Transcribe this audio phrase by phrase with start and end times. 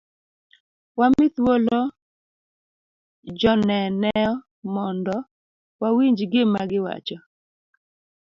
[0.99, 1.79] Wami thuolo
[3.39, 4.33] joneneo
[4.73, 5.15] mondo
[5.81, 7.17] wawinj gima giwacho.